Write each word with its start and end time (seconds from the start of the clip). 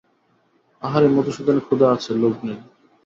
আহারে 0.81 1.07
মধুসূদনের 1.07 1.65
ক্ষুধা 1.65 1.87
আছে, 1.91 2.11
লোভ 2.21 2.35
নেই। 2.43 2.59